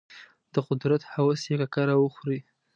[0.53, 2.39] د قدرت هوس یې ککره وخوري.